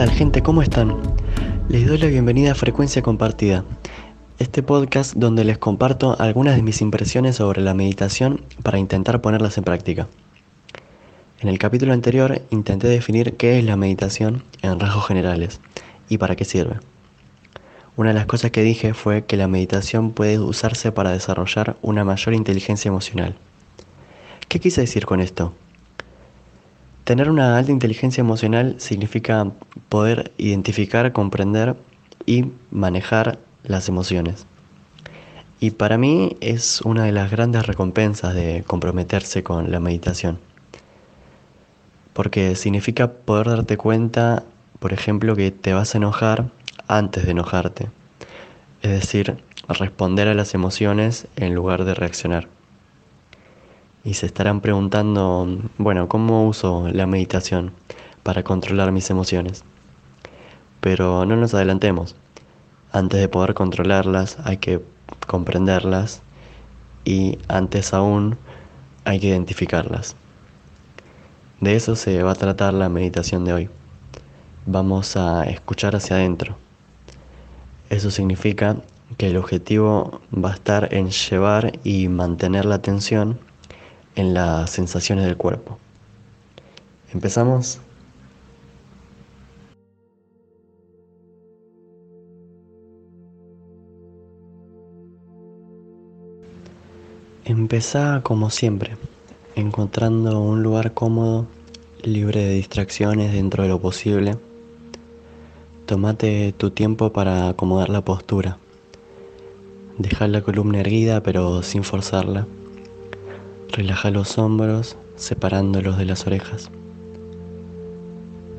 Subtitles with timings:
[0.00, 0.42] tal gente?
[0.42, 0.96] ¿Cómo están?
[1.68, 3.66] Les doy la bienvenida a Frecuencia Compartida,
[4.38, 9.58] este podcast donde les comparto algunas de mis impresiones sobre la meditación para intentar ponerlas
[9.58, 10.08] en práctica.
[11.40, 15.60] En el capítulo anterior intenté definir qué es la meditación en rasgos generales
[16.08, 16.80] y para qué sirve.
[17.94, 22.04] Una de las cosas que dije fue que la meditación puede usarse para desarrollar una
[22.04, 23.36] mayor inteligencia emocional.
[24.48, 25.52] ¿Qué quise decir con esto?
[27.10, 29.50] Tener una alta inteligencia emocional significa
[29.88, 31.74] poder identificar, comprender
[32.24, 34.46] y manejar las emociones.
[35.58, 40.38] Y para mí es una de las grandes recompensas de comprometerse con la meditación.
[42.12, 44.44] Porque significa poder darte cuenta,
[44.78, 46.52] por ejemplo, que te vas a enojar
[46.86, 47.88] antes de enojarte.
[48.82, 52.59] Es decir, responder a las emociones en lugar de reaccionar
[54.04, 55.46] y se estarán preguntando,
[55.78, 57.72] bueno, ¿cómo uso la meditación
[58.22, 59.64] para controlar mis emociones?
[60.80, 62.16] Pero no nos adelantemos.
[62.92, 64.82] Antes de poder controlarlas hay que
[65.26, 66.22] comprenderlas
[67.04, 68.38] y antes aún
[69.04, 70.16] hay que identificarlas.
[71.60, 73.70] De eso se va a tratar la meditación de hoy.
[74.66, 76.56] Vamos a escuchar hacia adentro.
[77.90, 78.76] Eso significa
[79.18, 83.38] que el objetivo va a estar en llevar y mantener la atención
[84.20, 85.78] en las sensaciones del cuerpo.
[87.12, 87.80] ¿Empezamos?
[97.44, 98.96] Empezá como siempre,
[99.56, 101.46] encontrando un lugar cómodo,
[102.02, 104.36] libre de distracciones dentro de lo posible.
[105.86, 108.58] Tómate tu tiempo para acomodar la postura.
[109.98, 112.46] Deja la columna erguida pero sin forzarla.
[113.72, 116.72] Relaja los hombros separándolos de las orejas.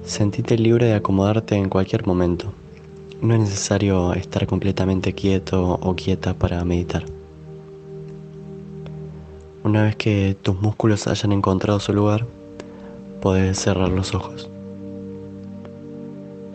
[0.05, 2.53] Sentite libre de acomodarte en cualquier momento.
[3.21, 7.03] No es necesario estar completamente quieto o quieta para meditar.
[9.66, 12.25] Una vez que tus músculos hayan encontrado su lugar,
[13.19, 14.50] puedes cerrar los ojos.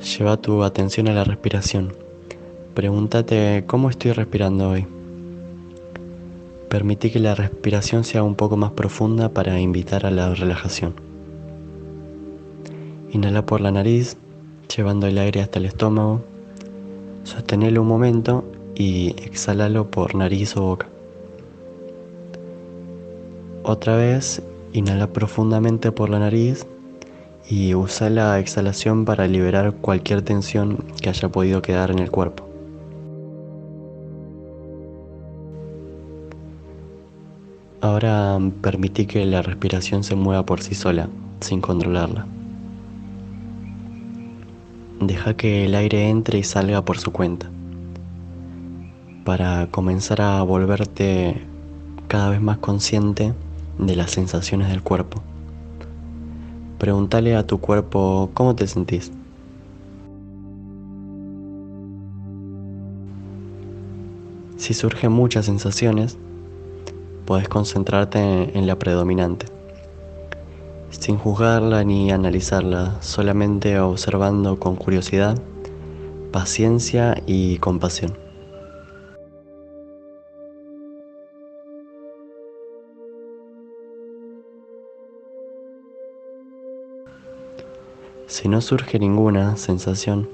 [0.02, 1.92] Lleva tu atención a la respiración.
[2.72, 4.86] Pregúntate cómo estoy respirando hoy.
[6.76, 10.92] Permití que la respiración sea un poco más profunda para invitar a la relajación.
[13.12, 14.18] Inhala por la nariz,
[14.76, 16.20] llevando el aire hasta el estómago.
[17.24, 18.44] Sostenelo un momento
[18.74, 20.86] y exhalalo por nariz o boca.
[23.62, 24.42] Otra vez,
[24.74, 26.66] inhala profundamente por la nariz
[27.48, 32.45] y usa la exhalación para liberar cualquier tensión que haya podido quedar en el cuerpo.
[37.86, 41.08] Ahora permití que la respiración se mueva por sí sola,
[41.38, 42.26] sin controlarla.
[45.00, 47.48] Deja que el aire entre y salga por su cuenta,
[49.24, 51.40] para comenzar a volverte
[52.08, 53.32] cada vez más consciente
[53.78, 55.22] de las sensaciones del cuerpo.
[56.78, 59.12] Pregúntale a tu cuerpo cómo te sentís.
[64.56, 66.18] Si surgen muchas sensaciones,
[67.26, 68.20] puedes concentrarte
[68.56, 69.46] en la predominante,
[70.90, 75.36] sin juzgarla ni analizarla, solamente observando con curiosidad,
[76.30, 78.16] paciencia y compasión.
[88.28, 90.28] Si no surge ninguna sensación,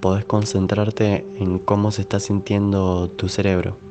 [0.00, 3.89] podés concentrarte en cómo se está sintiendo tu cerebro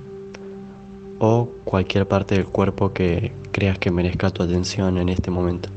[1.19, 5.69] o cualquier parte del cuerpo que creas que merezca tu atención en este momento.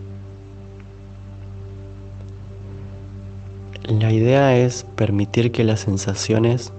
[3.85, 6.73] La idea es permitir que las sensaciones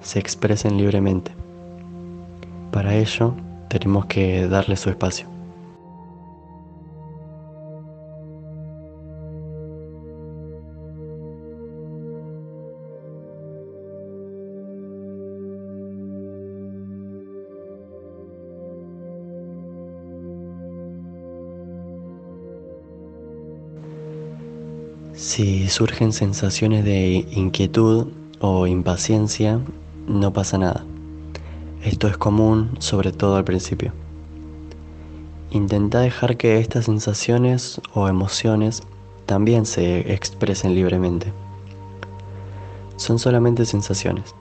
[0.00, 1.32] se expresen libremente.
[2.70, 3.34] Para ello
[3.68, 5.31] tenemos que darle su espacio.
[25.22, 28.08] Si surgen sensaciones de inquietud
[28.40, 29.60] o impaciencia,
[30.08, 30.84] no pasa nada.
[31.84, 33.92] Esto es común, sobre todo al principio.
[35.52, 38.82] Intenta dejar que estas sensaciones o emociones
[39.24, 41.32] también se expresen libremente.
[42.96, 44.34] Son solamente sensaciones.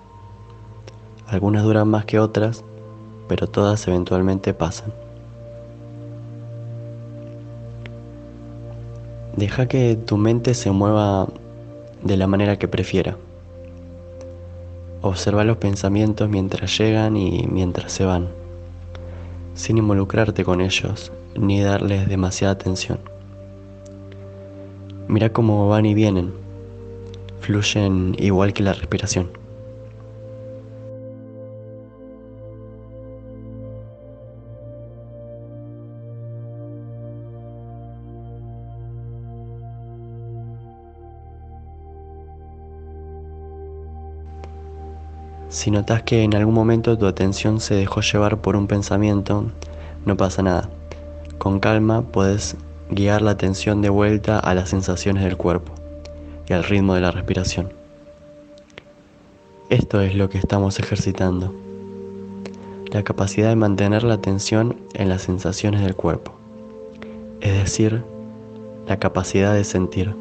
[1.28, 2.64] Algunas duran más que otras,
[3.28, 4.92] pero todas eventualmente pasan.
[9.36, 11.28] Deja que tu mente se mueva
[12.04, 13.18] de la manera que prefiera.
[15.02, 18.28] Observa los pensamientos mientras llegan y mientras se van,
[19.56, 23.00] sin involucrarte con ellos ni darles demasiada atención.
[25.08, 26.34] Mira cómo van y vienen,
[27.40, 29.30] fluyen igual que la respiración.
[45.52, 49.52] Si notas que en algún momento tu atención se dejó llevar por un pensamiento,
[50.06, 50.70] no pasa nada.
[51.40, 52.56] Con calma puedes
[52.90, 55.74] guiar la atención de vuelta a las sensaciones del cuerpo
[56.48, 57.74] y al ritmo de la respiración.
[59.70, 61.54] Esto es lo que estamos ejercitando.
[62.90, 66.32] La capacidad de mantener la atención en las sensaciones del cuerpo.
[67.42, 68.06] Es decir,
[68.88, 70.16] la capacidad de sentir.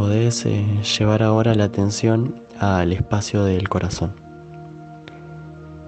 [0.00, 0.64] Podés eh,
[0.98, 4.14] llevar ahora la atención al espacio del corazón.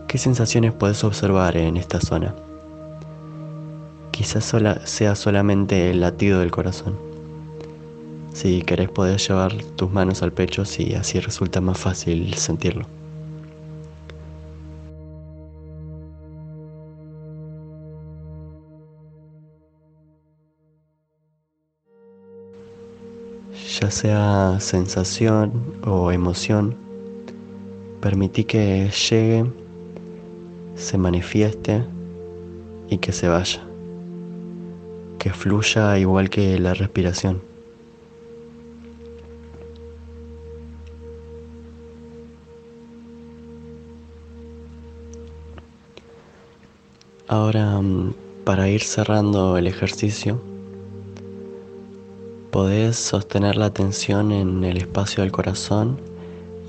[0.07, 2.35] ¿Qué sensaciones puedes observar en esta zona?
[4.11, 4.55] Quizás
[4.85, 6.95] sea solamente el latido del corazón.
[8.35, 12.85] Si querés podés llevar tus manos al pecho si así resulta más fácil sentirlo.
[23.81, 26.77] Ya sea sensación o emoción,
[28.03, 29.51] permití que llegue,
[30.75, 31.83] se manifieste
[32.91, 33.63] y que se vaya,
[35.19, 37.41] que fluya igual que la respiración.
[47.27, 48.13] Ahora, mm,
[48.45, 50.52] para ir cerrando el ejercicio,
[52.53, 55.99] Podés sostener la atención en el espacio del corazón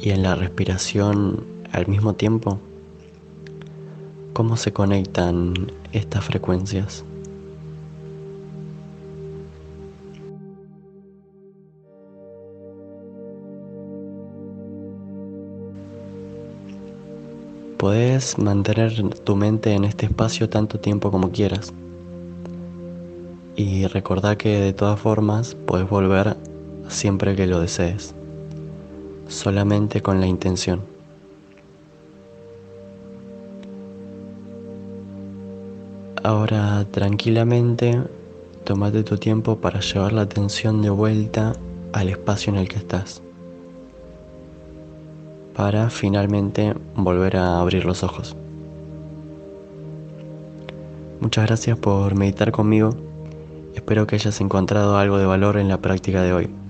[0.01, 1.43] y en la respiración
[1.73, 2.57] al mismo tiempo.
[4.31, 7.03] ¿Cómo se conectan estas frecuencias?
[17.77, 18.93] Podés mantener
[19.25, 21.73] tu mente en este espacio tanto tiempo como quieras.
[23.55, 26.35] Y recordá que de todas formas puedes volver
[26.87, 28.15] siempre que lo desees,
[29.27, 30.81] solamente con la intención.
[36.23, 38.01] Ahora tranquilamente
[38.63, 41.53] tómate tu tiempo para llevar la atención de vuelta
[41.91, 43.21] al espacio en el que estás,
[45.53, 48.35] para finalmente volver a abrir los ojos.
[51.19, 52.95] Muchas gracias por meditar conmigo
[53.73, 56.62] Espero que hayas encontrado algo de valor en la práctica de hoy.